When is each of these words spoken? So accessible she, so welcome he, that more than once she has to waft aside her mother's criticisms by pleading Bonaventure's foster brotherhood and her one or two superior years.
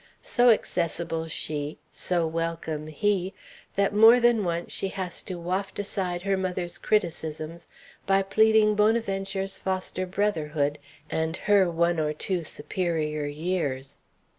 So 0.23 0.49
accessible 0.49 1.27
she, 1.27 1.77
so 1.91 2.25
welcome 2.25 2.87
he, 2.87 3.35
that 3.75 3.93
more 3.93 4.19
than 4.19 4.43
once 4.43 4.71
she 4.71 4.87
has 4.87 5.21
to 5.21 5.35
waft 5.37 5.77
aside 5.77 6.23
her 6.23 6.35
mother's 6.35 6.79
criticisms 6.79 7.67
by 8.07 8.23
pleading 8.23 8.73
Bonaventure's 8.73 9.59
foster 9.59 10.07
brotherhood 10.07 10.79
and 11.11 11.37
her 11.37 11.69
one 11.69 11.99
or 11.99 12.13
two 12.13 12.43
superior 12.43 13.27
years. 13.27 14.01